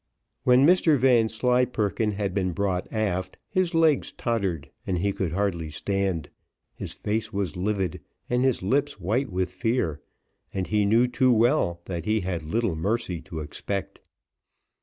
When 0.45 0.65
Mr 0.65 0.97
Vanslyperken 0.97 2.13
had 2.13 2.33
been 2.33 2.53
brought 2.53 2.91
aft, 2.91 3.37
his 3.47 3.75
legs 3.75 4.11
tottered, 4.11 4.71
and 4.87 4.97
he 4.97 5.13
could 5.13 5.33
hardly 5.33 5.69
stand. 5.69 6.31
His 6.73 6.91
face 6.91 7.31
was 7.31 7.55
livid, 7.55 8.01
and 8.27 8.43
his 8.43 8.63
lips 8.63 8.99
white 8.99 9.31
with 9.31 9.51
fear, 9.51 10.01
and 10.55 10.65
he 10.65 10.85
knew 10.87 11.07
too 11.07 11.31
well 11.31 11.81
that 11.85 12.05
he 12.05 12.21
had 12.21 12.41
little 12.41 12.75
mercy 12.75 13.21
to 13.21 13.41
expect. 13.41 13.99